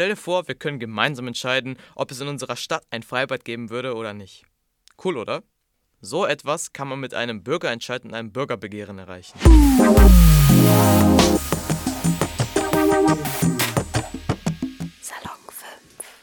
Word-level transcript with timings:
Stell 0.00 0.08
dir 0.08 0.16
vor, 0.16 0.48
wir 0.48 0.54
können 0.54 0.78
gemeinsam 0.78 1.26
entscheiden, 1.26 1.76
ob 1.94 2.10
es 2.10 2.22
in 2.22 2.28
unserer 2.28 2.56
Stadt 2.56 2.86
ein 2.88 3.02
Freibad 3.02 3.44
geben 3.44 3.68
würde 3.68 3.94
oder 3.94 4.14
nicht. 4.14 4.46
Cool, 5.04 5.18
oder? 5.18 5.42
So 6.00 6.24
etwas 6.24 6.72
kann 6.72 6.88
man 6.88 7.00
mit 7.00 7.12
einem 7.12 7.42
Bürgerentscheid 7.42 8.02
und 8.06 8.14
einem 8.14 8.32
Bürgerbegehren 8.32 8.98
erreichen. 8.98 9.38
Salon 15.02 15.36
5. 15.48 15.68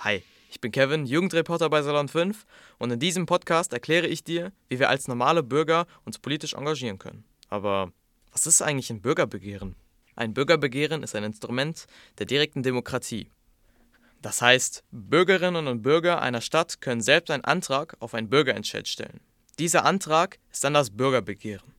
Hi, 0.00 0.24
ich 0.50 0.60
bin 0.60 0.72
Kevin, 0.72 1.06
Jugendreporter 1.06 1.70
bei 1.70 1.82
Salon 1.82 2.08
5 2.08 2.44
und 2.78 2.90
in 2.90 2.98
diesem 2.98 3.26
Podcast 3.26 3.72
erkläre 3.72 4.08
ich 4.08 4.24
dir, 4.24 4.50
wie 4.68 4.80
wir 4.80 4.88
als 4.88 5.06
normale 5.06 5.44
Bürger 5.44 5.86
uns 6.04 6.18
politisch 6.18 6.54
engagieren 6.54 6.98
können. 6.98 7.22
Aber 7.48 7.92
was 8.32 8.48
ist 8.48 8.62
eigentlich 8.62 8.90
ein 8.90 9.00
Bürgerbegehren? 9.00 9.76
Ein 10.16 10.34
Bürgerbegehren 10.34 11.04
ist 11.04 11.14
ein 11.14 11.22
Instrument 11.22 11.86
der 12.18 12.26
direkten 12.26 12.64
Demokratie. 12.64 13.30
Das 14.22 14.42
heißt, 14.42 14.84
Bürgerinnen 14.90 15.66
und 15.66 15.82
Bürger 15.82 16.20
einer 16.20 16.42
Stadt 16.42 16.80
können 16.80 17.00
selbst 17.00 17.30
einen 17.30 17.44
Antrag 17.44 17.96
auf 18.00 18.14
einen 18.14 18.28
Bürgerentscheid 18.28 18.86
stellen. 18.86 19.20
Dieser 19.58 19.84
Antrag 19.84 20.38
ist 20.52 20.62
dann 20.64 20.74
das 20.74 20.90
Bürgerbegehren. 20.90 21.74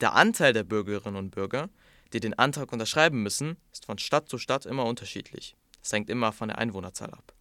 Der 0.00 0.14
Anteil 0.14 0.52
der 0.52 0.64
Bürgerinnen 0.64 1.16
und 1.16 1.30
Bürger, 1.30 1.68
die 2.12 2.20
den 2.20 2.34
Antrag 2.34 2.72
unterschreiben 2.72 3.22
müssen, 3.22 3.56
ist 3.72 3.86
von 3.86 3.98
Stadt 3.98 4.28
zu 4.28 4.38
Stadt 4.38 4.66
immer 4.66 4.84
unterschiedlich. 4.86 5.56
Es 5.82 5.92
hängt 5.92 6.10
immer 6.10 6.32
von 6.32 6.48
der 6.48 6.58
Einwohnerzahl 6.58 7.10
ab. 7.10 7.32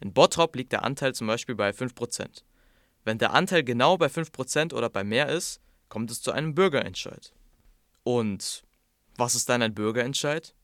In 0.00 0.12
Bottrop 0.12 0.56
liegt 0.56 0.72
der 0.72 0.84
Anteil 0.84 1.14
zum 1.14 1.26
Beispiel 1.26 1.54
bei 1.54 1.70
5%. 1.70 2.42
Wenn 3.04 3.18
der 3.18 3.32
Anteil 3.32 3.62
genau 3.62 3.96
bei 3.96 4.06
5% 4.06 4.74
oder 4.74 4.90
bei 4.90 5.04
mehr 5.04 5.28
ist, 5.28 5.60
kommt 5.88 6.10
es 6.10 6.20
zu 6.20 6.32
einem 6.32 6.54
Bürgerentscheid. 6.54 7.32
Und 8.02 8.64
was 9.16 9.34
ist 9.34 9.48
dann 9.48 9.62
ein 9.62 9.74
Bürgerentscheid? 9.74 10.54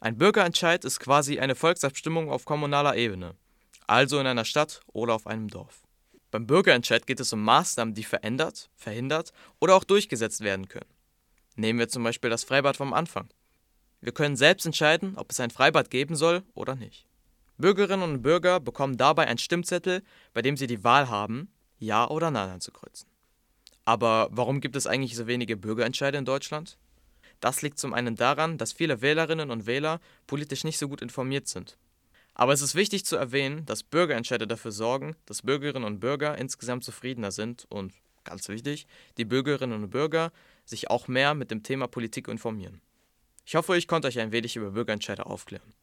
Ein 0.00 0.16
Bürgerentscheid 0.16 0.84
ist 0.84 1.00
quasi 1.00 1.40
eine 1.40 1.56
Volksabstimmung 1.56 2.30
auf 2.30 2.44
kommunaler 2.44 2.94
Ebene, 2.94 3.34
also 3.88 4.20
in 4.20 4.28
einer 4.28 4.44
Stadt 4.44 4.80
oder 4.92 5.14
auf 5.14 5.26
einem 5.26 5.48
Dorf. 5.48 5.82
Beim 6.30 6.46
Bürgerentscheid 6.46 7.04
geht 7.04 7.18
es 7.18 7.32
um 7.32 7.42
Maßnahmen, 7.42 7.94
die 7.94 8.04
verändert, 8.04 8.70
verhindert 8.76 9.32
oder 9.58 9.74
auch 9.74 9.82
durchgesetzt 9.82 10.42
werden 10.42 10.68
können. 10.68 10.90
Nehmen 11.56 11.80
wir 11.80 11.88
zum 11.88 12.04
Beispiel 12.04 12.30
das 12.30 12.44
Freibad 12.44 12.76
vom 12.76 12.92
Anfang. 12.92 13.28
Wir 14.00 14.12
können 14.12 14.36
selbst 14.36 14.66
entscheiden, 14.66 15.16
ob 15.16 15.32
es 15.32 15.40
ein 15.40 15.50
Freibad 15.50 15.90
geben 15.90 16.14
soll 16.14 16.44
oder 16.54 16.76
nicht. 16.76 17.04
Bürgerinnen 17.56 18.04
und 18.04 18.22
Bürger 18.22 18.60
bekommen 18.60 18.96
dabei 18.96 19.26
einen 19.26 19.38
Stimmzettel, 19.38 20.04
bei 20.32 20.42
dem 20.42 20.56
sie 20.56 20.68
die 20.68 20.84
Wahl 20.84 21.08
haben, 21.08 21.50
Ja 21.78 22.08
oder 22.08 22.30
Nein 22.30 22.50
anzukreuzen. 22.50 23.08
Aber 23.84 24.28
warum 24.30 24.60
gibt 24.60 24.76
es 24.76 24.86
eigentlich 24.86 25.16
so 25.16 25.26
wenige 25.26 25.56
Bürgerentscheide 25.56 26.18
in 26.18 26.24
Deutschland? 26.24 26.78
Das 27.40 27.62
liegt 27.62 27.78
zum 27.78 27.94
einen 27.94 28.16
daran, 28.16 28.58
dass 28.58 28.72
viele 28.72 29.00
Wählerinnen 29.00 29.50
und 29.50 29.66
Wähler 29.66 30.00
politisch 30.26 30.64
nicht 30.64 30.78
so 30.78 30.88
gut 30.88 31.02
informiert 31.02 31.48
sind. 31.48 31.78
Aber 32.34 32.52
es 32.52 32.62
ist 32.62 32.74
wichtig 32.74 33.04
zu 33.04 33.16
erwähnen, 33.16 33.66
dass 33.66 33.82
Bürgerentscheide 33.82 34.46
dafür 34.46 34.70
sorgen, 34.70 35.16
dass 35.26 35.42
Bürgerinnen 35.42 35.84
und 35.84 36.00
Bürger 36.00 36.38
insgesamt 36.38 36.84
zufriedener 36.84 37.32
sind 37.32 37.66
und, 37.68 37.92
ganz 38.24 38.48
wichtig, 38.48 38.86
die 39.16 39.24
Bürgerinnen 39.24 39.82
und 39.82 39.90
Bürger 39.90 40.32
sich 40.64 40.90
auch 40.90 41.08
mehr 41.08 41.34
mit 41.34 41.50
dem 41.50 41.62
Thema 41.62 41.88
Politik 41.88 42.28
informieren. 42.28 42.80
Ich 43.44 43.54
hoffe, 43.56 43.76
ich 43.76 43.88
konnte 43.88 44.08
euch 44.08 44.20
ein 44.20 44.30
wenig 44.30 44.56
über 44.56 44.70
Bürgerentscheide 44.70 45.26
aufklären. 45.26 45.74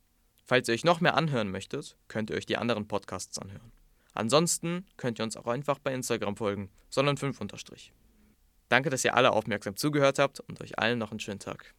Falls 0.46 0.70
ihr 0.70 0.76
euch 0.76 0.84
noch 0.84 1.02
mehr 1.02 1.16
anhören 1.16 1.52
möchtet, 1.52 1.98
könnt 2.08 2.30
ihr 2.30 2.38
euch 2.38 2.46
die 2.46 2.58
anderen 2.58 2.88
Podcasts 2.88 3.40
anhören. 3.40 3.72
Ansonsten 4.14 4.86
könnt 4.96 5.20
ihr 5.20 5.24
uns 5.24 5.36
auch 5.36 5.48
einfach 5.48 5.80
bei 5.80 5.94
Instagram 5.94 6.38
folgen, 6.38 6.70
sondern 6.90 7.18
5 7.18 7.42
unterstrich. 7.42 7.92
Danke, 8.70 8.90
dass 8.90 9.06
ihr 9.06 9.16
alle 9.16 9.32
aufmerksam 9.32 9.76
zugehört 9.76 10.20
habt 10.20 10.40
und 10.40 10.62
euch 10.62 10.80
allen 10.80 10.98
noch 11.00 11.12
einen 11.12 11.20
schönen 11.20 11.40
Tag. 11.40 11.74